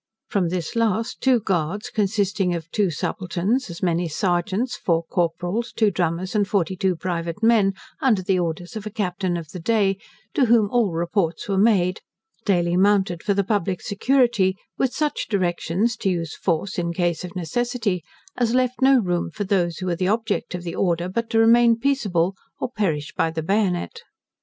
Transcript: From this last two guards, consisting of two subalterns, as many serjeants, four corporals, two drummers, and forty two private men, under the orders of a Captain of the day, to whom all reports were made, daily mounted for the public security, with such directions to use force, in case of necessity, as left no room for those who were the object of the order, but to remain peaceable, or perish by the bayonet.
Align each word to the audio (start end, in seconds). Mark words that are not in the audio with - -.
From 0.25 0.49
this 0.49 0.75
last 0.75 1.21
two 1.21 1.39
guards, 1.41 1.91
consisting 1.91 2.55
of 2.55 2.71
two 2.71 2.89
subalterns, 2.89 3.69
as 3.69 3.83
many 3.83 4.07
serjeants, 4.07 4.75
four 4.75 5.03
corporals, 5.03 5.71
two 5.71 5.91
drummers, 5.91 6.33
and 6.33 6.47
forty 6.47 6.75
two 6.75 6.95
private 6.95 7.43
men, 7.43 7.73
under 8.01 8.23
the 8.23 8.39
orders 8.39 8.75
of 8.75 8.87
a 8.87 8.89
Captain 8.89 9.37
of 9.37 9.49
the 9.51 9.59
day, 9.59 9.99
to 10.33 10.45
whom 10.45 10.71
all 10.71 10.89
reports 10.91 11.47
were 11.47 11.55
made, 11.59 12.01
daily 12.45 12.75
mounted 12.75 13.21
for 13.21 13.35
the 13.35 13.43
public 13.43 13.79
security, 13.79 14.57
with 14.75 14.91
such 14.91 15.27
directions 15.29 15.95
to 15.97 16.09
use 16.09 16.35
force, 16.35 16.79
in 16.79 16.93
case 16.93 17.23
of 17.23 17.35
necessity, 17.35 18.01
as 18.35 18.55
left 18.55 18.81
no 18.81 18.97
room 18.99 19.29
for 19.29 19.43
those 19.43 19.77
who 19.77 19.85
were 19.85 19.95
the 19.95 20.07
object 20.07 20.55
of 20.55 20.63
the 20.63 20.73
order, 20.73 21.09
but 21.09 21.29
to 21.29 21.37
remain 21.37 21.77
peaceable, 21.77 22.33
or 22.59 22.71
perish 22.71 23.13
by 23.15 23.29
the 23.29 23.43
bayonet. 23.43 24.01